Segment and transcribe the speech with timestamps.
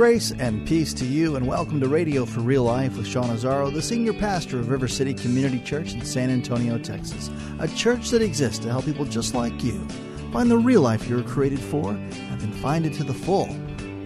[0.00, 3.70] Grace and peace to you, and welcome to Radio for Real Life with Sean Azzaro,
[3.70, 7.28] the senior pastor of River City Community Church in San Antonio, Texas.
[7.58, 9.86] A church that exists to help people just like you
[10.32, 13.44] find the real life you were created for and then find it to the full.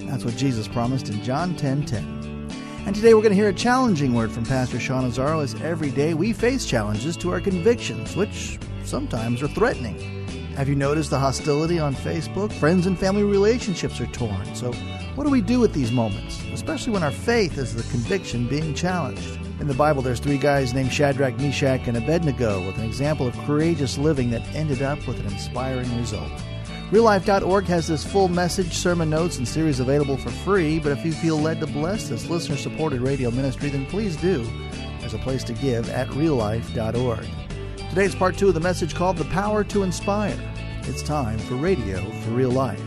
[0.08, 2.50] That's what Jesus promised in John 10 10.
[2.86, 5.92] And today we're going to hear a challenging word from Pastor Sean Azzaro as every
[5.92, 10.23] day we face challenges to our convictions, which sometimes are threatening.
[10.56, 12.52] Have you noticed the hostility on Facebook?
[12.52, 14.54] Friends and family relationships are torn.
[14.54, 14.72] So,
[15.16, 18.72] what do we do with these moments, especially when our faith is the conviction being
[18.72, 19.36] challenged?
[19.58, 23.36] In the Bible, there's three guys named Shadrach, Meshach, and Abednego with an example of
[23.38, 26.30] courageous living that ended up with an inspiring result.
[26.92, 31.10] RealLife.org has this full message, sermon notes, and series available for free, but if you
[31.10, 34.48] feel led to bless this listener supported radio ministry, then please do.
[35.00, 37.26] There's a place to give at RealLife.org.
[37.94, 40.36] Today's part two of the message called The Power to Inspire.
[40.82, 42.82] It's time for Radio for Real Life.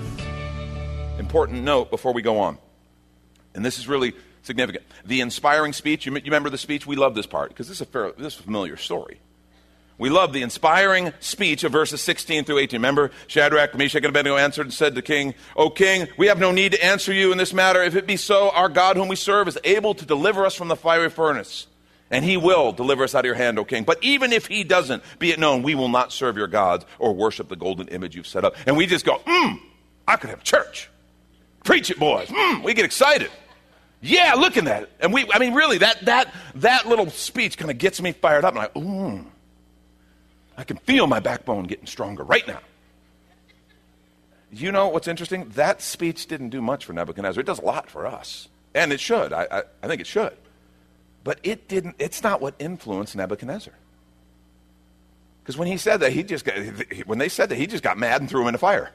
[1.18, 2.58] Important note before we go on,
[3.56, 4.12] and this is really
[4.44, 4.84] significant.
[5.06, 6.86] The inspiring speech, you, you remember the speech?
[6.86, 9.22] We love this part because this is a, this is a familiar story.
[9.98, 12.78] We love the inspiring speech of verses 16 through 18.
[12.78, 16.38] Remember, Shadrach, Meshach, and Abednego answered and said to the King, O king, we have
[16.38, 17.82] no need to answer you in this matter.
[17.82, 20.68] If it be so, our God whom we serve is able to deliver us from
[20.68, 21.68] the fiery furnace.
[22.10, 23.84] And he will deliver us out of your hand, O king.
[23.84, 27.14] But even if he doesn't, be it known, we will not serve your gods or
[27.14, 28.56] worship the golden image you've set up.
[28.66, 29.60] And we just go, mmm,
[30.08, 30.90] I could have church.
[31.66, 32.30] Preach it, boys.
[32.30, 33.30] Mmm, we get excited.
[34.00, 34.90] Yeah, look at that.
[35.00, 38.46] And we, I mean, really, that, that, that little speech kind of gets me fired
[38.46, 38.56] up.
[38.56, 39.26] And like, ooh,
[40.58, 42.60] I can feel my backbone getting stronger right now.
[44.52, 45.50] You know what's interesting?
[45.56, 47.42] That speech didn't do much for Nebuchadnezzar.
[47.42, 48.48] It does a lot for us.
[48.74, 49.34] And it should.
[49.34, 50.38] I, I, I think it should.
[51.28, 53.74] But it didn't, it's not what influenced Nebuchadnezzar.
[55.44, 56.56] Because when he said that, he just got,
[57.06, 58.92] when they said that, he just got mad and threw him in the fire.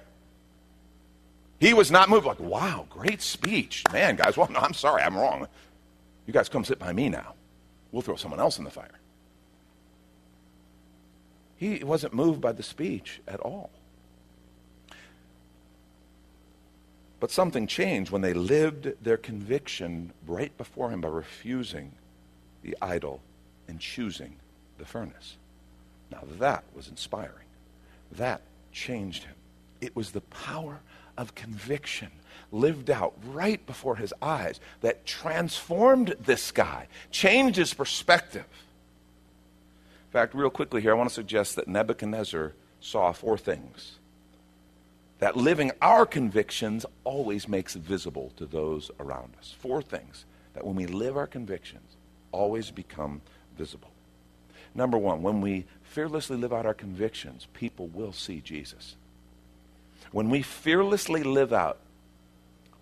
[1.61, 3.85] He was not moved, like, wow, great speech.
[3.93, 5.47] Man, guys, well, no, I'm sorry, I'm wrong.
[6.27, 7.35] You guys come sit by me now.
[7.91, 8.99] We'll throw someone else in the fire.
[11.59, 13.69] He wasn't moved by the speech at all.
[17.21, 21.93] But something changed when they lived their conviction right before him by refusing
[22.63, 23.21] the idol
[23.69, 24.37] and choosing
[24.79, 25.37] the furnace.
[26.11, 27.47] Now that was inspiring.
[28.13, 28.43] That
[28.73, 29.35] changed him.
[29.81, 30.81] It was the power
[31.17, 32.11] of conviction
[32.51, 38.45] lived out right before his eyes that transformed this guy, changed his perspective.
[40.07, 43.99] In fact, real quickly here, I want to suggest that Nebuchadnezzar saw four things
[45.23, 49.55] that living our convictions always makes visible to those around us.
[49.57, 51.97] Four things that when we live our convictions
[52.33, 53.21] always become
[53.57, 53.91] visible.
[54.75, 58.97] Number one, when we fearlessly live out our convictions, people will see Jesus.
[60.11, 61.79] When we fearlessly live out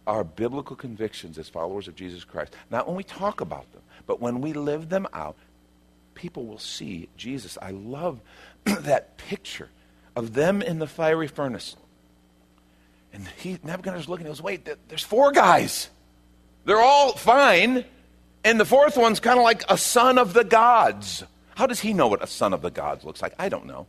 [0.06, 4.20] our biblical convictions as followers of Jesus Christ, not when we talk about them, but
[4.20, 5.36] when we live them out,
[6.14, 7.58] people will see Jesus.
[7.60, 8.20] I love
[8.64, 9.68] that picture
[10.16, 11.76] of them in the fiery furnace.
[13.12, 15.88] And he, Nebuchadnezzar's looking, he goes, wait, there's four guys.
[16.64, 17.84] They're all fine.
[18.44, 21.24] And the fourth one's kind of like a son of the gods.
[21.54, 23.34] How does he know what a son of the gods looks like?
[23.38, 23.86] I don't know.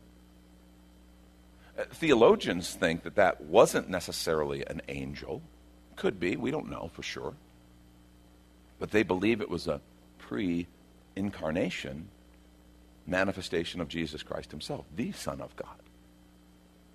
[1.77, 5.41] Uh, theologians think that that wasn't necessarily an angel.
[5.95, 7.33] Could be, we don't know for sure.
[8.77, 9.79] But they believe it was a
[10.17, 10.67] pre
[11.15, 12.09] incarnation
[13.07, 15.67] manifestation of Jesus Christ himself, the Son of God.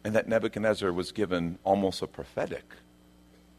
[0.05, 2.65] And that Nebuchadnezzar was given almost a prophetic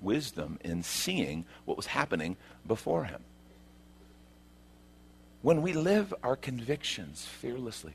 [0.02, 3.24] wisdom in seeing what was happening before him.
[5.48, 7.94] When we live our convictions fearlessly,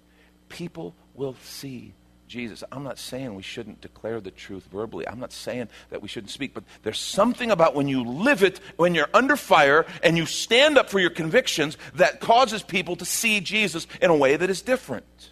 [0.48, 1.92] people will see
[2.26, 2.64] Jesus.
[2.72, 5.06] I'm not saying we shouldn't declare the truth verbally.
[5.06, 8.58] I'm not saying that we shouldn't speak, but there's something about when you live it,
[8.76, 13.04] when you're under fire and you stand up for your convictions that causes people to
[13.04, 15.28] see Jesus in a way that is different.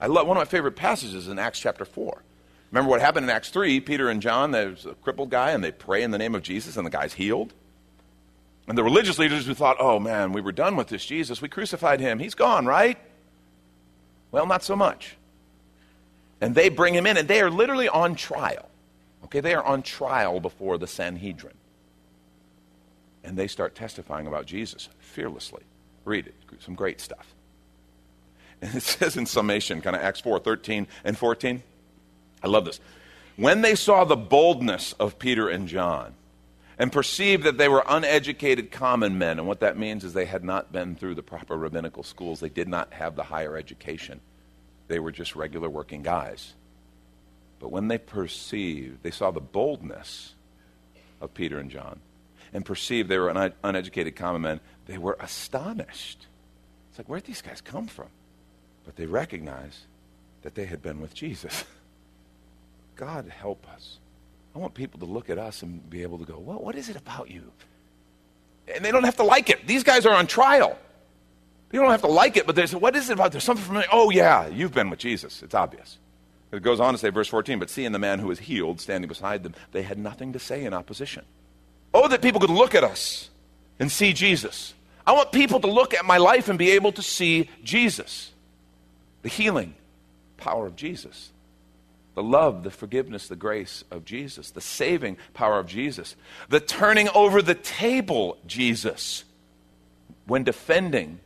[0.00, 2.20] I love one of my favorite passages in Acts chapter 4.
[2.72, 3.78] Remember what happened in Acts 3?
[3.78, 6.76] Peter and John, there's a crippled guy, and they pray in the name of Jesus,
[6.76, 7.54] and the guy's healed.
[8.66, 11.42] And the religious leaders who thought, oh man, we were done with this Jesus.
[11.42, 12.18] We crucified him.
[12.18, 12.98] He's gone, right?
[14.30, 15.16] Well, not so much.
[16.40, 18.68] And they bring him in, and they are literally on trial.
[19.24, 21.54] Okay, they are on trial before the Sanhedrin.
[23.22, 25.62] And they start testifying about Jesus fearlessly.
[26.04, 27.34] Read it, some great stuff.
[28.60, 31.62] And it says in summation, kind of Acts 4 13 and 14.
[32.42, 32.80] I love this.
[33.36, 36.14] When they saw the boldness of Peter and John,
[36.78, 39.38] and perceived that they were uneducated common men.
[39.38, 42.48] And what that means is they had not been through the proper rabbinical schools, they
[42.48, 44.20] did not have the higher education.
[44.88, 46.54] They were just regular working guys.
[47.58, 50.34] But when they perceived, they saw the boldness
[51.20, 52.00] of Peter and John
[52.54, 56.26] and perceived they were un- uneducated common men, they were astonished.
[56.88, 58.06] It's like, where'd these guys come from?
[58.84, 59.80] But they recognized
[60.42, 61.64] that they had been with Jesus.
[62.96, 63.98] God help us.
[64.54, 66.88] I want people to look at us and be able to go, well, what is
[66.88, 67.50] it about you?
[68.72, 69.66] And they don't have to like it.
[69.66, 70.78] These guys are on trial.
[71.70, 73.32] They don't have to like it, but they there's what is it about?
[73.32, 73.88] There's something familiar.
[73.90, 75.42] Oh, yeah, you've been with Jesus.
[75.42, 75.98] It's obvious.
[76.52, 79.08] It goes on to say, verse 14, but seeing the man who was healed standing
[79.08, 81.24] beside them, they had nothing to say in opposition.
[81.92, 83.30] Oh, that people could look at us
[83.80, 84.72] and see Jesus.
[85.04, 88.30] I want people to look at my life and be able to see Jesus.
[89.22, 89.74] The healing
[90.36, 91.32] power of Jesus
[92.14, 96.14] the love, the forgiveness, the grace of Jesus, the saving power of Jesus,
[96.48, 99.24] the turning over the table, Jesus,
[100.26, 101.18] when defending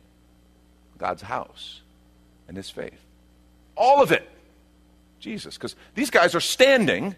[0.97, 1.81] God's house
[2.47, 2.99] and his faith.
[3.75, 4.27] All of it,
[5.19, 5.55] Jesus.
[5.55, 7.15] Because these guys are standing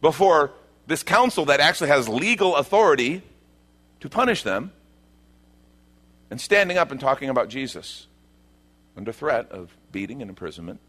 [0.00, 0.52] before
[0.86, 3.22] this council that actually has legal authority
[4.00, 4.72] to punish them
[6.30, 8.06] and standing up and talking about Jesus
[8.96, 10.80] under threat of beating and imprisonment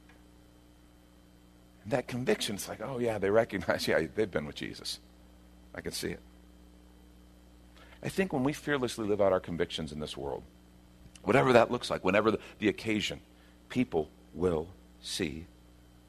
[1.87, 4.99] that conviction, it's like, oh, yeah, they recognize, yeah, they've been with Jesus.
[5.73, 6.19] I can see it.
[8.01, 10.43] I think when we fearlessly live out our convictions in this world,
[11.23, 13.19] whatever that looks like, whenever the, the occasion,
[13.67, 14.67] people will
[15.01, 15.45] see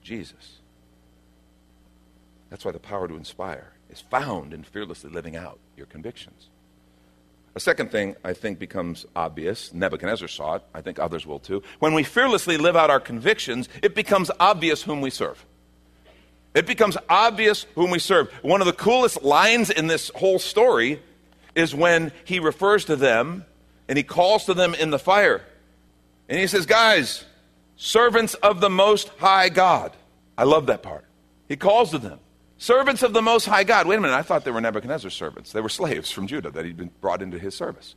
[0.02, 0.58] Jesus.
[2.48, 6.48] That's why the power to inspire is found in fearlessly living out your convictions.
[7.56, 11.62] A second thing I think becomes obvious, Nebuchadnezzar saw it, I think others will too.
[11.80, 15.44] When we fearlessly live out our convictions, it becomes obvious whom we serve.
[16.54, 18.30] It becomes obvious whom we serve.
[18.42, 21.00] One of the coolest lines in this whole story
[21.54, 23.44] is when he refers to them
[23.88, 25.42] and he calls to them in the fire.
[26.28, 27.24] And he says, Guys,
[27.76, 29.92] servants of the Most High God.
[30.36, 31.04] I love that part.
[31.48, 32.20] He calls to them,
[32.58, 33.86] servants of the Most High God.
[33.86, 35.52] Wait a minute, I thought they were Nebuchadnezzar's servants.
[35.52, 37.94] They were slaves from Judah that he'd been brought into his service.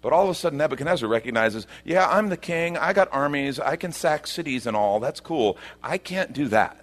[0.00, 2.76] But all of a sudden, Nebuchadnezzar recognizes, yeah, I'm the king.
[2.76, 3.60] I got armies.
[3.60, 4.98] I can sack cities and all.
[4.98, 5.56] That's cool.
[5.82, 6.81] I can't do that.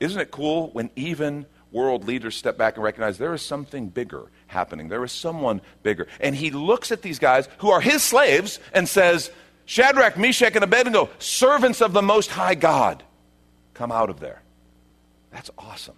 [0.00, 4.30] Isn't it cool when even world leaders step back and recognize there is something bigger
[4.48, 4.88] happening?
[4.88, 6.08] There is someone bigger.
[6.18, 9.30] And he looks at these guys who are his slaves and says,
[9.66, 13.04] Shadrach, Meshach, and Abednego, servants of the Most High God,
[13.74, 14.42] come out of there.
[15.30, 15.94] That's awesome.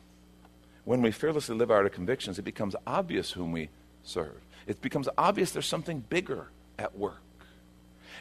[0.85, 3.71] When we fearlessly live out our convictions, it becomes obvious whom we
[4.03, 4.41] serve.
[4.67, 6.49] It becomes obvious there's something bigger
[6.79, 7.23] at work.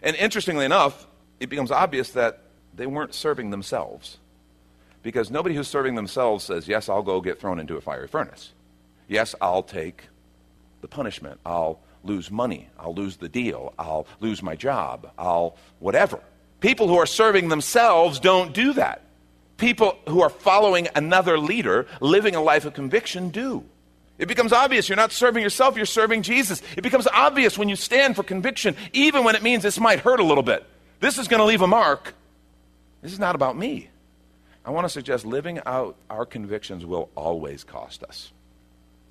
[0.02, 1.08] And interestingly enough,
[1.40, 2.44] it becomes obvious that
[2.74, 4.18] they weren't serving themselves.
[5.04, 8.54] Because nobody who's serving themselves says, Yes, I'll go get thrown into a fiery furnace.
[9.08, 10.08] Yes, I'll take
[10.82, 11.40] the punishment.
[11.46, 12.70] I'll lose money.
[12.80, 13.74] I'll lose the deal.
[13.78, 15.12] I'll lose my job.
[15.18, 16.20] I'll whatever.
[16.60, 19.02] People who are serving themselves don't do that.
[19.58, 23.64] People who are following another leader, living a life of conviction, do.
[24.18, 26.62] It becomes obvious you're not serving yourself, you're serving Jesus.
[26.78, 30.20] It becomes obvious when you stand for conviction, even when it means this might hurt
[30.20, 30.66] a little bit.
[31.00, 32.14] This is going to leave a mark.
[33.02, 33.90] This is not about me.
[34.66, 38.32] I want to suggest living out our convictions will always cost us.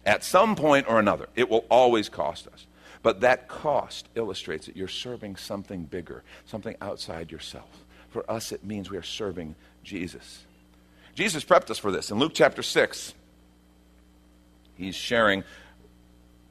[0.06, 2.66] At some point or another, it will always cost us.
[3.02, 7.84] But that cost illustrates that you're serving something bigger, something outside yourself.
[8.10, 10.44] For us, it means we are serving Jesus.
[11.14, 12.10] Jesus prepped us for this.
[12.10, 13.14] In Luke chapter 6,
[14.76, 15.44] he's sharing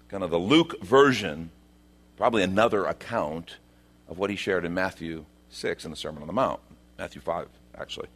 [0.10, 1.51] kind of the Luke version,
[2.18, 3.58] probably another account
[4.08, 6.60] of what he shared in Matthew 6 in the Sermon on the Mount.
[6.98, 8.08] Matthew 5, actually.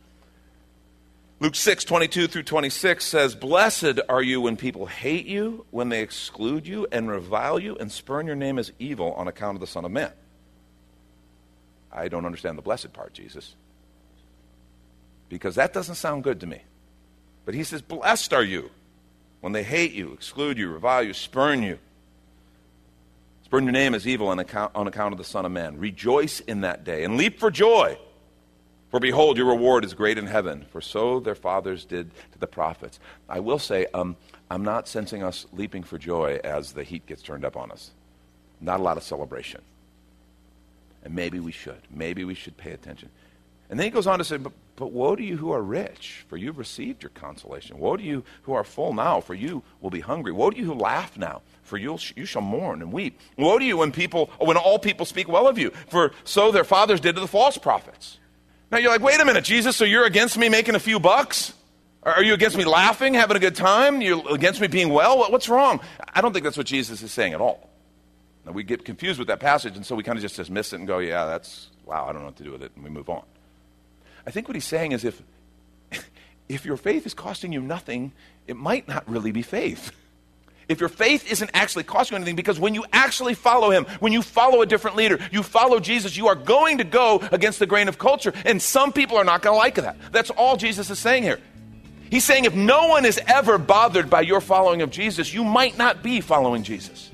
[1.44, 6.02] Luke 6, 22 through 26 says, Blessed are you when people hate you, when they
[6.02, 9.68] exclude you and revile you and spurn your name as evil on account of the
[9.68, 10.14] Son of Man.
[11.92, 13.56] I don't understand the blessed part, Jesus.
[15.28, 16.62] Because that doesn't sound good to me.
[17.44, 18.72] But he says, Blessed are you
[19.42, 21.78] when they hate you, exclude you, revile you, spurn you.
[23.44, 25.78] Spurn your name as evil on account, on account of the Son of Man.
[25.78, 27.98] Rejoice in that day and leap for joy
[28.94, 32.46] for behold, your reward is great in heaven, for so their fathers did to the
[32.46, 33.00] prophets.
[33.28, 34.16] I will say, um,
[34.52, 37.90] I'm not sensing us leaping for joy as the heat gets turned up on us.
[38.62, 39.62] Not a lot of celebration.
[41.04, 41.82] And maybe we should.
[41.90, 43.10] Maybe we should pay attention.
[43.72, 46.24] And then he goes on to say, but, But woe to you who are rich,
[46.28, 47.80] for you've received your consolation.
[47.80, 50.32] Woe to you who are full now, for you will be hungry.
[50.32, 53.20] Woe to you who laugh now, for you shall mourn and weep.
[53.40, 56.64] Woe to you when people, when all people speak well of you, for so their
[56.64, 58.20] fathers did to the false prophets.
[58.74, 61.54] Now you're like, wait a minute, Jesus, so you're against me making a few bucks?
[62.02, 64.02] Are you against me laughing, having a good time?
[64.02, 65.32] You're against me being well?
[65.32, 65.80] What's wrong?
[66.12, 67.70] I don't think that's what Jesus is saying at all.
[68.44, 70.78] Now, we get confused with that passage, and so we kind of just dismiss it
[70.78, 72.90] and go, yeah, that's, wow, I don't know what to do with it, and we
[72.90, 73.22] move on.
[74.26, 75.22] I think what he's saying is if,
[76.50, 78.12] if your faith is costing you nothing,
[78.48, 79.92] it might not really be faith.
[80.68, 84.14] If your faith isn't actually costing you anything, because when you actually follow him, when
[84.14, 87.66] you follow a different leader, you follow Jesus, you are going to go against the
[87.66, 89.98] grain of culture, and some people are not going to like that.
[90.12, 91.40] That's all Jesus is saying here.
[92.10, 95.78] He's saying if no one is ever bothered by your following of Jesus, you might
[95.78, 97.12] not be following Jesus.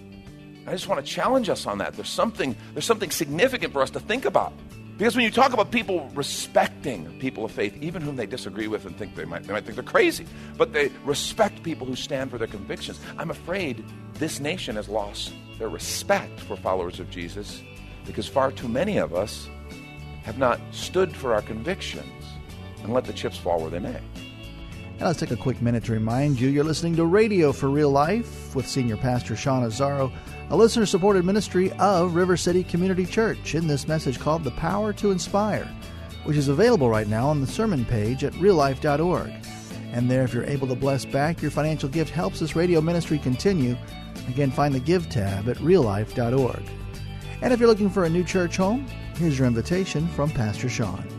[0.68, 1.94] I just want to challenge us on that.
[1.94, 4.53] There's something, there's something significant for us to think about.
[5.00, 8.86] Because when you talk about people respecting people of faith, even whom they disagree with
[8.86, 10.25] and think they might, they might think they're crazy,
[10.58, 13.82] but they respect people who stand for their convictions, I'm afraid
[14.15, 17.62] this nation has lost their respect for followers of Jesus
[18.06, 19.48] because far too many of us
[20.24, 22.25] have not stood for our convictions
[22.84, 24.01] and let the chips fall where they may.
[25.00, 27.89] And let's take a quick minute to remind you you're listening to Radio for Real
[27.89, 30.12] Life with Senior Pastor Sean Azzaro,
[30.50, 34.91] a listener supported ministry of River City Community Church in this message called The Power
[34.91, 35.74] to Inspire,
[36.25, 39.32] which is available right now on the sermon page at reallife.org.
[39.94, 43.20] And there, if you're able to bless back, your financial gift helps this radio ministry
[43.20, 43.77] continue.
[44.27, 46.63] Again, find the Give tab at reallife.org.
[47.41, 51.19] And if you're looking for a new church home, here's your invitation from Pastor Sean.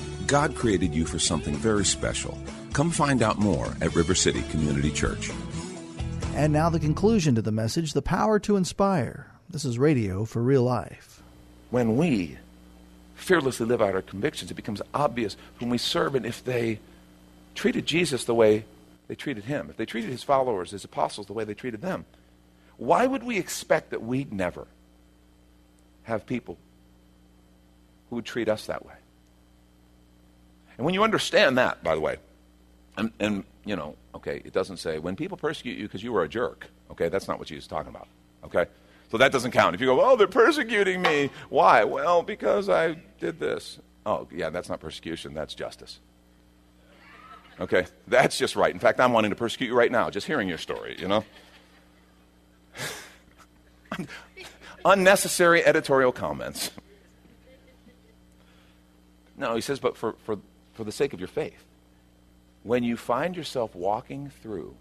[0.31, 2.37] God created you for something very special.
[2.71, 5.29] Come find out more at River City Community Church.
[6.35, 9.27] And now the conclusion to the message The Power to Inspire.
[9.49, 11.21] This is radio for real life.
[11.69, 12.37] When we
[13.13, 16.79] fearlessly live out our convictions, it becomes obvious when we serve, and if they
[17.53, 18.63] treated Jesus the way
[19.09, 22.05] they treated him, if they treated his followers, his apostles, the way they treated them,
[22.77, 24.65] why would we expect that we'd never
[26.03, 26.57] have people
[28.09, 28.93] who would treat us that way?
[30.81, 32.17] And when you understand that, by the way,
[32.97, 36.23] and, and you know, okay, it doesn't say when people persecute you because you were
[36.23, 36.65] a jerk.
[36.89, 38.07] Okay, that's not what Jesus is talking about.
[38.43, 38.65] Okay,
[39.11, 39.75] so that doesn't count.
[39.75, 41.29] If you go, oh, they're persecuting me.
[41.49, 41.83] Why?
[41.83, 43.77] Well, because I did this.
[44.07, 45.35] Oh, yeah, that's not persecution.
[45.35, 45.99] That's justice.
[47.59, 48.73] Okay, that's just right.
[48.73, 50.95] In fact, I'm wanting to persecute you right now, just hearing your story.
[50.97, 51.23] You know.
[54.83, 56.71] Unnecessary editorial comments.
[59.37, 60.37] No, he says, but for, for
[60.73, 61.65] for the sake of your faith.
[62.63, 64.75] When you find yourself walking through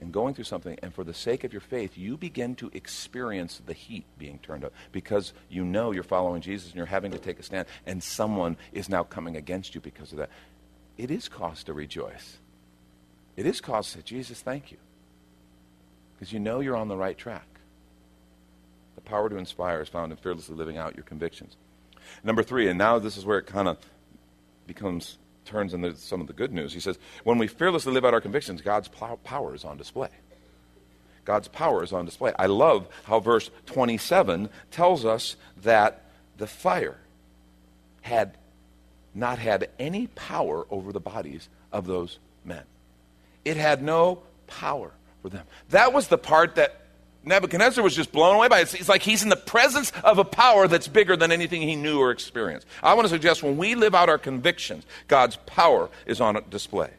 [0.00, 3.62] and going through something, and for the sake of your faith, you begin to experience
[3.64, 7.18] the heat being turned up because you know you're following Jesus and you're having to
[7.18, 10.28] take a stand, and someone is now coming against you because of that.
[10.98, 12.38] It is cause to rejoice.
[13.36, 14.78] It is cause to say, Jesus, thank you.
[16.14, 17.46] Because you know you're on the right track.
[18.94, 21.56] The power to inspire is found in fearlessly living out your convictions.
[22.24, 23.78] Number three, and now this is where it kind of
[24.66, 26.72] becomes turns into some of the good news.
[26.72, 30.08] He says, when we fearlessly live out our convictions, God's power is on display.
[31.24, 32.32] God's power is on display.
[32.38, 36.02] I love how verse 27 tells us that
[36.36, 36.98] the fire
[38.02, 38.36] had
[39.14, 42.62] not had any power over the bodies of those men.
[43.44, 44.92] It had no power
[45.22, 45.46] for them.
[45.70, 46.85] That was the part that
[47.26, 48.72] Nebuchadnezzar was just blown away by it.
[48.72, 51.98] It's like he's in the presence of a power that's bigger than anything he knew
[51.98, 52.66] or experienced.
[52.84, 56.90] I want to suggest when we live out our convictions, God's power is on display.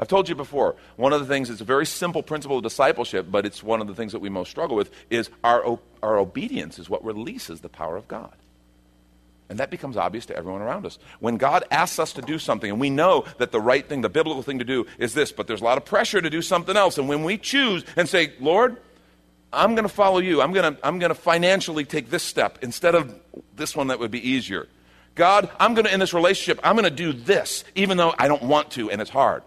[0.00, 3.26] I've told you before, one of the things, it's a very simple principle of discipleship,
[3.30, 6.78] but it's one of the things that we most struggle with, is our, our obedience
[6.78, 8.32] is what releases the power of God.
[9.50, 10.98] And that becomes obvious to everyone around us.
[11.20, 14.08] When God asks us to do something, and we know that the right thing, the
[14.08, 16.74] biblical thing to do is this, but there's a lot of pressure to do something
[16.74, 16.96] else.
[16.96, 18.78] And when we choose and say, Lord,
[19.52, 20.40] I'm going to follow you.
[20.40, 23.14] I'm going to I'm going to financially take this step instead of
[23.54, 24.68] this one that would be easier.
[25.14, 28.28] God, I'm going to, in this relationship, I'm going to do this, even though I
[28.28, 29.42] don't want to and it's hard.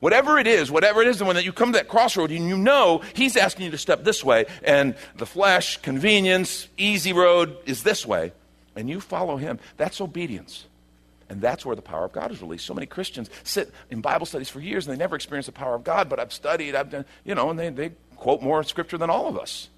[0.00, 2.58] Whatever it is, whatever it is, and when you come to that crossroad and you
[2.58, 7.82] know He's asking you to step this way, and the flesh, convenience, easy road is
[7.82, 8.32] this way,
[8.76, 10.66] and you follow Him, that's obedience.
[11.28, 12.66] And that's where the power of God is released.
[12.66, 15.74] So many Christians sit in Bible studies for years and they never experience the power
[15.74, 18.98] of God, but I've studied, I've done, you know, and they, they quote more scripture
[18.98, 19.68] than all of us.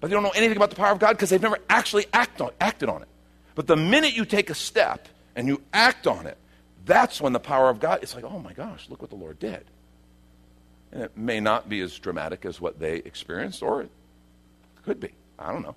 [0.00, 2.40] But they don't know anything about the power of God because they've never actually act
[2.40, 3.08] on, acted on it.
[3.54, 6.36] But the minute you take a step and you act on it,
[6.84, 9.38] that's when the power of God, it's like, oh my gosh, look what the Lord
[9.38, 9.64] did.
[10.92, 13.90] And it may not be as dramatic as what they experienced, or it
[14.84, 15.10] could be.
[15.38, 15.76] I don't know.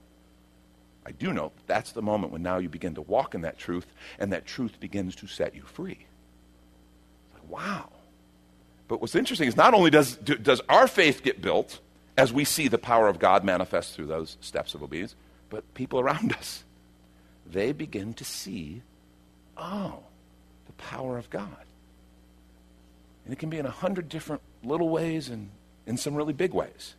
[1.06, 3.88] I do know that's the moment when now you begin to walk in that truth,
[4.20, 6.00] and that truth begins to set you free.
[6.02, 7.90] It's like, wow.
[8.88, 11.80] But what's interesting is not only does, does our faith get built
[12.18, 15.16] as we see the power of God manifest through those steps of obedience,
[15.50, 16.64] but people around us,
[17.46, 18.82] they begin to see,
[19.56, 20.00] oh,
[20.66, 21.66] the power of God.
[23.26, 25.50] And it can be in a hundred different little ways and
[25.86, 26.96] in some really big ways.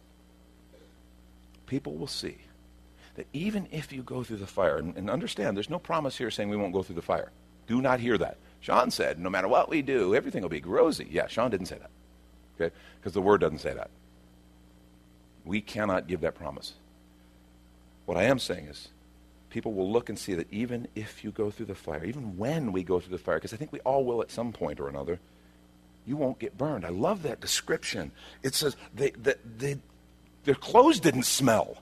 [1.66, 2.38] People will see
[3.16, 6.30] that even if you go through the fire, and, and, understand there's no promise here
[6.30, 7.30] saying we won't go through the fire.
[7.66, 8.36] Do not hear that.
[8.60, 11.06] Sean said, no matter what we do, everything will be rosy.
[11.10, 11.90] Yeah, Sean didn't say that.
[12.60, 12.74] Okay?
[13.00, 13.90] Because the word doesn't say that.
[15.44, 16.74] We cannot give that promise.
[18.04, 18.88] What I am saying is,
[19.50, 22.72] people will look and see that even if you go through the fire, even when
[22.72, 24.88] we go through the fire, because I think we all will at some point or
[24.88, 25.20] another,
[26.06, 26.84] you won't get burned.
[26.84, 28.12] I love that description.
[28.42, 29.76] It says they, they, they,
[30.44, 31.78] their clothes didn't smell,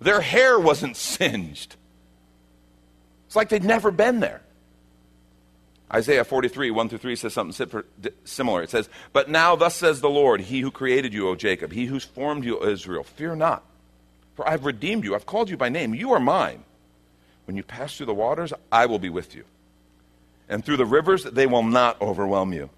[0.00, 1.76] their hair wasn't singed.
[3.26, 4.40] It's like they'd never been there.
[5.92, 7.84] Isaiah 43, 1 through 3 says something
[8.24, 8.62] similar.
[8.62, 11.86] It says, But now thus says the Lord, He who created you, O Jacob, He
[11.86, 13.62] who's formed you, O Israel, fear not,
[14.34, 15.14] for I've redeemed you.
[15.14, 15.94] I've called you by name.
[15.94, 16.64] You are mine.
[17.46, 19.44] When you pass through the waters, I will be with you.
[20.48, 22.68] And through the rivers, they will not overwhelm you.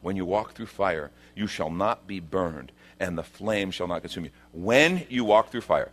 [0.00, 4.02] When you walk through fire, you shall not be burned, and the flame shall not
[4.02, 4.30] consume you.
[4.52, 5.90] When you walk through fire,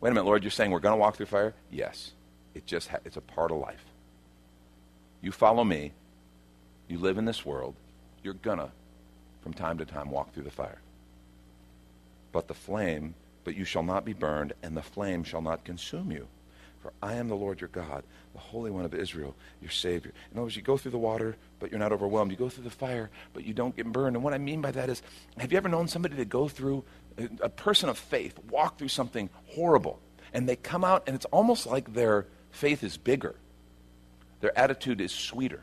[0.00, 1.54] wait a minute, Lord, you're saying we're going to walk through fire?
[1.70, 2.12] Yes.
[2.54, 3.84] It just ha- it's a part of life.
[5.22, 5.92] You follow me,
[6.88, 7.74] you live in this world,
[8.22, 8.70] you're gonna,
[9.42, 10.80] from time to time, walk through the fire.
[12.32, 16.10] But the flame, but you shall not be burned, and the flame shall not consume
[16.10, 16.28] you.
[16.80, 20.12] For I am the Lord your God, the Holy One of Israel, your Savior.
[20.30, 22.30] In other words, you go through the water, but you're not overwhelmed.
[22.30, 24.16] You go through the fire, but you don't get burned.
[24.16, 25.02] And what I mean by that is,
[25.36, 26.84] have you ever known somebody to go through,
[27.42, 30.00] a person of faith, walk through something horrible,
[30.32, 33.34] and they come out, and it's almost like their faith is bigger.
[34.40, 35.62] Their attitude is sweeter.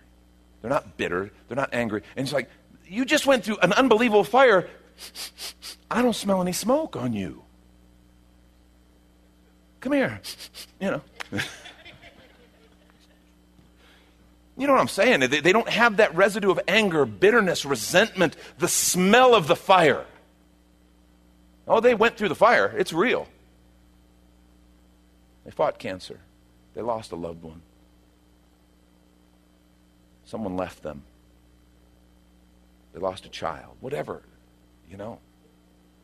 [0.61, 1.31] They're not bitter.
[1.47, 2.03] They're not angry.
[2.15, 2.49] And it's like,
[2.87, 4.69] you just went through an unbelievable fire.
[5.91, 7.43] I don't smell any smoke on you.
[9.79, 10.21] Come here.
[10.79, 11.01] You know.
[14.57, 15.21] you know what I'm saying?
[15.21, 20.05] They, they don't have that residue of anger, bitterness, resentment, the smell of the fire.
[21.67, 22.73] Oh, they went through the fire.
[22.77, 23.27] It's real.
[25.45, 26.19] They fought cancer.
[26.73, 27.61] They lost a loved one.
[30.27, 31.03] Someone left them.
[32.93, 33.77] They lost a child.
[33.79, 34.21] Whatever,
[34.91, 35.19] you know.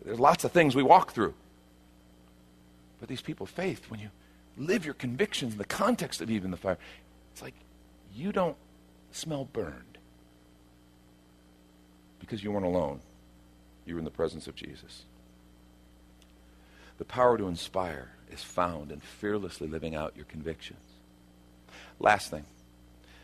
[0.03, 1.33] There's lots of things we walk through.
[3.01, 4.09] But these people faith, when you
[4.57, 6.77] live your convictions in the context of even the fire,
[7.33, 7.53] it's like
[8.15, 8.55] you don't
[9.12, 9.97] smell burned
[12.19, 13.01] because you weren't alone.
[13.86, 15.03] You were in the presence of Jesus.
[16.97, 20.79] The power to inspire is found in fearlessly living out your convictions.
[21.99, 22.45] Last thing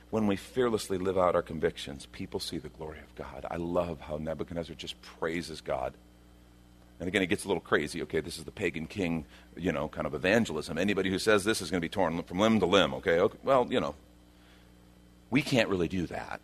[0.09, 3.45] when we fearlessly live out our convictions, people see the glory of God.
[3.49, 5.93] I love how Nebuchadnezzar just praises God.
[6.99, 8.01] And again, it gets a little crazy.
[8.03, 10.77] Okay, this is the pagan king, you know, kind of evangelism.
[10.77, 13.19] Anybody who says this is going to be torn from limb to limb, okay?
[13.19, 13.95] okay well, you know,
[15.29, 16.41] we can't really do that.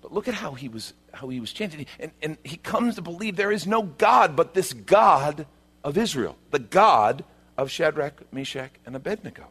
[0.00, 1.86] But look at how he was how he was changing.
[1.98, 5.46] And, and he comes to believe there is no God but this God
[5.82, 7.24] of Israel, the God
[7.58, 9.48] of Shadrach, Meshach, and Abednego.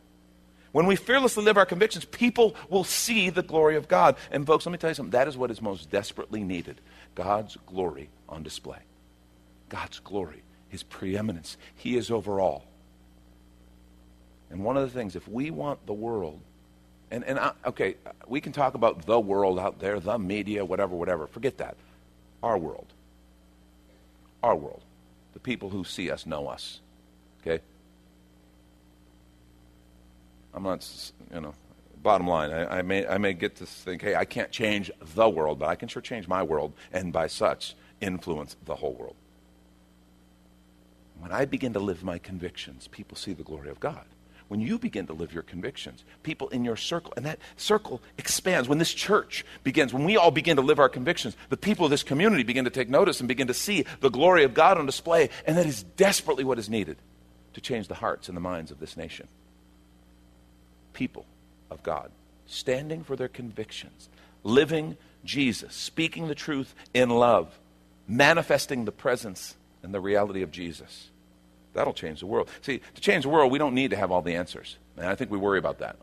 [0.75, 4.17] When we fearlessly live our convictions, people will see the glory of God.
[4.29, 5.11] And, folks, let me tell you something.
[5.11, 6.81] That is what is most desperately needed
[7.15, 8.79] God's glory on display.
[9.69, 11.55] God's glory, His preeminence.
[11.75, 12.65] He is over all.
[14.51, 16.41] And one of the things, if we want the world,
[17.09, 17.95] and, and I, okay,
[18.27, 21.25] we can talk about the world out there, the media, whatever, whatever.
[21.25, 21.77] Forget that.
[22.43, 22.87] Our world.
[24.43, 24.81] Our world.
[25.31, 26.81] The people who see us know us.
[27.41, 27.63] Okay?
[30.55, 31.53] I'm not, you know,
[32.01, 35.27] bottom line, I, I, may, I may get to think, hey, I can't change the
[35.27, 39.15] world, but I can sure change my world, and by such, influence the whole world.
[41.19, 44.05] When I begin to live my convictions, people see the glory of God.
[44.47, 48.69] When you begin to live your convictions, people in your circle, and that circle expands.
[48.69, 51.91] When this church begins, when we all begin to live our convictions, the people of
[51.91, 54.85] this community begin to take notice and begin to see the glory of God on
[54.85, 56.97] display, and that is desperately what is needed
[57.53, 59.27] to change the hearts and the minds of this nation.
[60.95, 61.25] People
[61.69, 62.09] of God,
[62.47, 64.09] standing for their convictions,
[64.43, 67.59] living Jesus, speaking the truth in love,
[68.07, 71.09] manifesting the presence and the reality of Jesus.
[71.73, 72.49] That'll change the world.
[72.61, 74.77] See, to change the world, we don't need to have all the answers.
[74.97, 75.97] And I think we worry about that.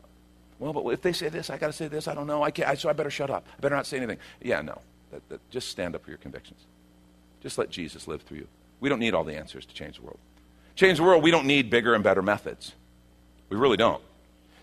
[0.59, 2.07] Well, but if they say this, I got to say this.
[2.07, 2.43] I don't know.
[2.43, 3.45] I can't, so I better shut up.
[3.57, 4.19] I better not say anything.
[4.41, 4.79] Yeah, no.
[5.11, 6.59] That, that, just stand up for your convictions.
[7.41, 8.47] Just let Jesus live through you.
[8.79, 10.19] We don't need all the answers to change the world.
[10.75, 12.73] Change the world, we don't need bigger and better methods.
[13.49, 14.01] We really don't.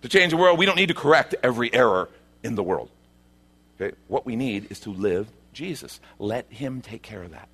[0.03, 2.09] To change the world, we don't need to correct every error
[2.43, 2.91] in the world.
[3.81, 3.95] Okay?
[4.09, 6.01] What we need is to live Jesus.
[6.19, 7.49] Let Him take care of that.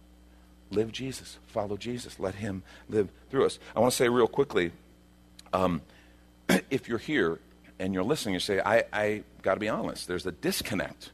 [0.70, 1.38] Live Jesus.
[1.46, 2.18] Follow Jesus.
[2.18, 3.58] Let Him live through us.
[3.74, 4.72] I want to say real quickly
[5.52, 5.82] um,
[6.70, 7.38] if you're here
[7.78, 11.10] and you're listening, you say, I, I got to be honest, there's a disconnect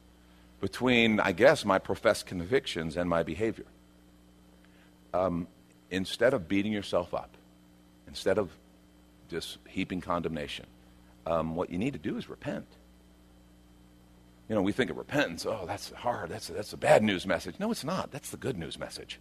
[0.61, 3.67] between, I guess, my professed convictions and my behavior.
[5.13, 5.49] Um,
[5.91, 7.31] instead of beating yourself up,
[8.07, 8.51] instead of
[9.29, 10.67] just heaping condemnation,
[11.27, 12.67] um, what you need to do is repent.
[14.49, 17.55] You know, we think of repentance, oh, that's hard, that's that's a bad news message.
[17.59, 18.11] No, it's not.
[18.11, 19.19] That's the good news message.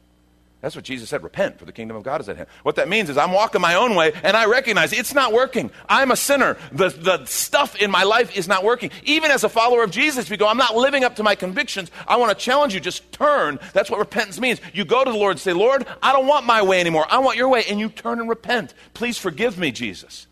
[0.62, 2.48] That's what Jesus said repent, for the kingdom of God is at hand.
[2.62, 5.72] What that means is I'm walking my own way and I recognize it's not working.
[5.90, 6.56] I'm a sinner.
[6.72, 8.92] The, the stuff in my life is not working.
[9.04, 11.90] Even as a follower of Jesus, you go, I'm not living up to my convictions,
[12.08, 13.60] I want to challenge you, just turn.
[13.74, 14.62] That's what repentance means.
[14.72, 17.08] You go to the Lord and say, Lord, I don't want my way anymore.
[17.10, 17.64] I want your way.
[17.68, 18.76] And you turn and repent.
[18.94, 20.28] Please forgive me, Jesus.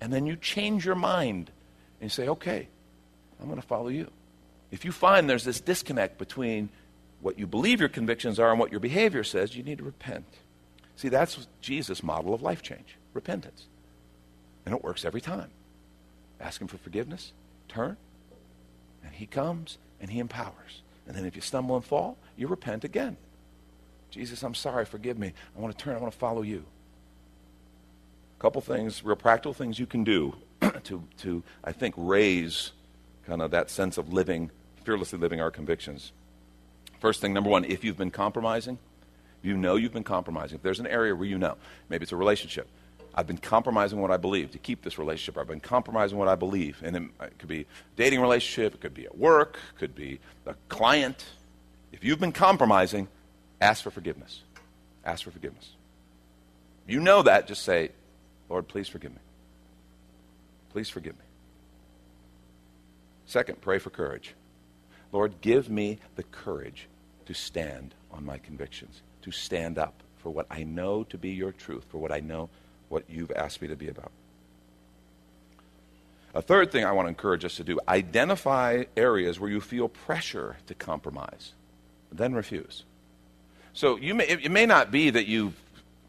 [0.00, 1.50] And then you change your mind
[2.00, 2.68] and you say, okay,
[3.40, 4.10] I'm going to follow you.
[4.70, 6.68] If you find there's this disconnect between
[7.20, 10.26] what you believe your convictions are and what your behavior says, you need to repent.
[10.96, 13.66] See, that's Jesus' model of life change repentance.
[14.64, 15.50] And it works every time.
[16.40, 17.32] Ask Him for forgiveness,
[17.68, 17.96] turn,
[19.02, 20.82] and He comes and He empowers.
[21.06, 23.16] And then if you stumble and fall, you repent again.
[24.10, 25.32] Jesus, I'm sorry, forgive me.
[25.56, 26.64] I want to turn, I want to follow you.
[28.38, 30.34] Couple things, real practical things you can do
[30.84, 32.72] to, to, I think, raise
[33.26, 34.50] kind of that sense of living,
[34.84, 36.12] fearlessly living our convictions.
[37.00, 38.78] First thing, number one, if you've been compromising,
[39.42, 40.56] you know you've been compromising.
[40.56, 41.56] If there's an area where you know,
[41.88, 42.68] maybe it's a relationship.
[43.14, 45.38] I've been compromising what I believe to keep this relationship.
[45.38, 46.80] I've been compromising what I believe.
[46.84, 50.54] And it could be dating relationship, it could be at work, it could be a
[50.68, 51.24] client.
[51.92, 53.08] If you've been compromising,
[53.60, 54.42] ask for forgiveness.
[55.04, 55.70] Ask for forgiveness.
[56.86, 57.90] You know that, just say,
[58.48, 59.20] Lord, please forgive me.
[60.70, 61.24] Please forgive me.
[63.26, 64.34] Second, pray for courage.
[65.12, 66.88] Lord, give me the courage
[67.26, 71.52] to stand on my convictions, to stand up for what I know to be your
[71.52, 72.48] truth, for what I know
[72.88, 74.10] what you've asked me to be about.
[76.34, 79.88] A third thing I want to encourage us to do identify areas where you feel
[79.88, 81.52] pressure to compromise,
[82.12, 82.84] then refuse.
[83.72, 85.54] So you may, it may not be that you've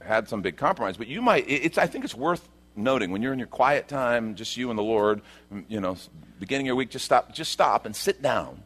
[0.01, 3.33] had some big compromise, but you might, it's, I think it's worth noting when you're
[3.33, 5.21] in your quiet time, just you and the Lord,
[5.67, 5.97] you know,
[6.39, 8.63] beginning your week, just stop, just stop and sit down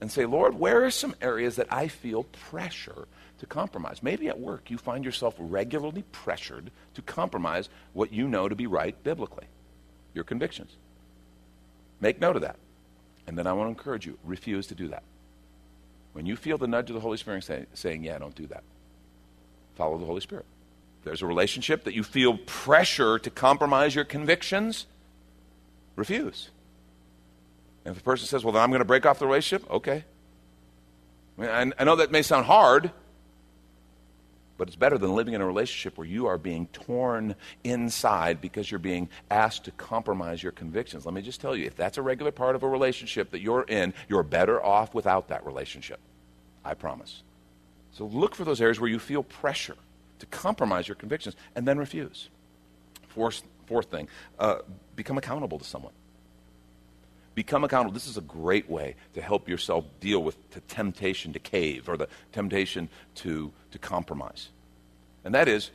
[0.00, 3.06] and say, Lord, where are some areas that I feel pressure
[3.38, 4.02] to compromise?
[4.02, 8.66] Maybe at work you find yourself regularly pressured to compromise what you know to be
[8.66, 9.46] right biblically,
[10.14, 10.76] your convictions.
[12.00, 12.56] Make note of that.
[13.26, 15.02] And then I want to encourage you refuse to do that.
[16.12, 18.64] When you feel the nudge of the Holy Spirit say, saying, Yeah, don't do that,
[19.76, 20.46] follow the Holy Spirit.
[21.04, 24.86] There's a relationship that you feel pressure to compromise your convictions,
[25.96, 26.50] refuse.
[27.84, 30.04] And if the person says, well, then I'm going to break off the relationship, okay.
[31.38, 32.90] I, mean, I, I know that may sound hard,
[34.58, 37.34] but it's better than living in a relationship where you are being torn
[37.64, 41.06] inside because you're being asked to compromise your convictions.
[41.06, 43.62] Let me just tell you if that's a regular part of a relationship that you're
[43.62, 45.98] in, you're better off without that relationship.
[46.62, 47.22] I promise.
[47.92, 49.76] So look for those areas where you feel pressure
[50.20, 52.28] to compromise your convictions and then refuse.
[53.08, 54.58] Fourth, fourth thing, uh,
[54.96, 55.92] become accountable to someone.
[57.34, 57.92] Become accountable.
[57.92, 61.96] This is a great way to help yourself deal with the temptation to cave or
[61.96, 64.48] the temptation to, to compromise.
[65.24, 65.70] And that is,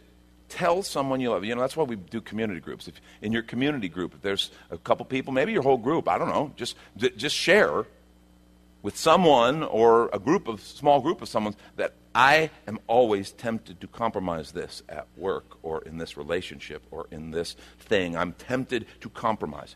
[0.49, 1.43] tell someone you love.
[1.43, 2.87] You know, that's why we do community groups.
[2.87, 6.17] If in your community group, if there's a couple people, maybe your whole group, I
[6.17, 7.85] don't know, just, just share
[8.85, 13.81] with someone or a group of small group of someone that I am always tempted
[13.81, 18.15] to compromise this at work or in this relationship or in this thing.
[18.15, 19.75] I'm tempted to compromise.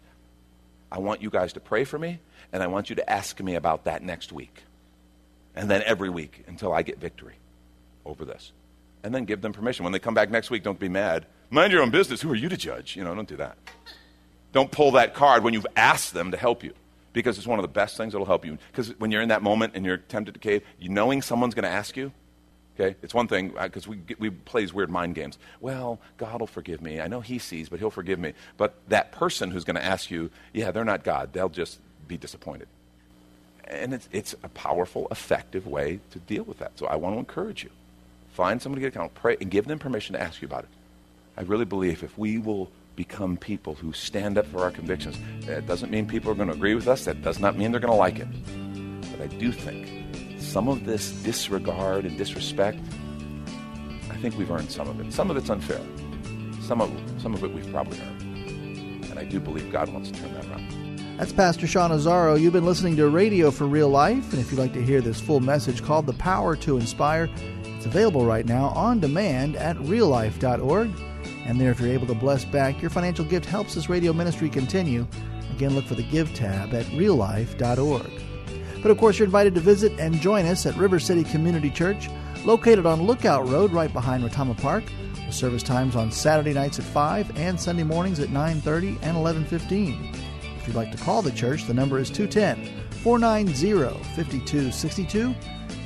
[0.91, 2.19] I want you guys to pray for me,
[2.54, 4.62] and I want you to ask me about that next week.
[5.56, 7.38] And then every week until I get victory
[8.06, 8.52] over this.
[9.04, 9.86] And then give them permission.
[9.86, 11.26] When they come back next week, don't be mad.
[11.50, 12.22] Mind your own business.
[12.22, 12.95] Who are you to judge?
[12.95, 13.58] You know, don't do that.
[14.52, 16.76] Don't pull that card when you've asked them to help you
[17.13, 18.58] because it's one of the best things that'll help you.
[18.72, 21.63] Because when you're in that moment and you're tempted to cave, you knowing someone's going
[21.63, 22.12] to ask you,
[22.80, 25.38] okay, it's one thing because uh, we, we play these weird mind games.
[25.60, 27.02] Well, God will forgive me.
[27.02, 28.34] I know He sees, but He'll forgive me.
[28.58, 31.34] But that person who's going to ask you, yeah, they're not God.
[31.34, 32.67] They'll just be disappointed.
[33.65, 36.78] And it's, it's a powerful, effective way to deal with that.
[36.78, 37.69] So I want to encourage you.
[38.34, 40.69] Find somebody to get account, pray, and give them permission to ask you about it.
[41.38, 45.66] I really believe if we will become people who stand up for our convictions, that
[45.66, 47.06] doesn't mean people are going to agree with us.
[47.06, 48.28] That does not mean they're going to like it.
[49.10, 49.88] But I do think
[50.38, 52.78] some of this disregard and disrespect,
[54.10, 55.14] I think we've earned some of it.
[55.14, 55.80] Some of it's unfair.
[56.62, 59.06] Some of, some of it we've probably earned.
[59.06, 61.18] And I do believe God wants to turn that around.
[61.18, 62.38] That's Pastor Sean Azzaro.
[62.38, 64.34] You've been listening to Radio for Real Life.
[64.34, 67.30] And if you'd like to hear this full message called The Power to Inspire,
[67.78, 70.92] it's available right now on demand at reallife.org.
[71.50, 74.52] And there, if you're able to bless back, your financial gift helps this radio ministry
[74.52, 75.08] continue.
[75.56, 78.12] Again, look for the Give tab at reallife.org.
[78.84, 82.08] But of course, you're invited to visit and join us at River City Community Church,
[82.46, 84.84] located on Lookout Road right behind Rotama Park.
[85.26, 90.14] The service times on Saturday nights at 5 and Sunday mornings at 9:30 and 11:15.
[90.60, 92.70] If you'd like to call the church, the number is 210
[93.02, 95.34] 490 5262.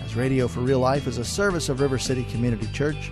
[0.04, 3.12] As Radio for Real Life is a service of River City Community Church.